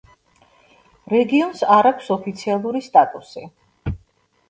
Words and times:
რეგიონს 1.13 1.63
არ 1.75 1.91
აქვს 1.91 2.09
ოფიციალური 2.19 2.85
სტატუსი. 2.91 3.49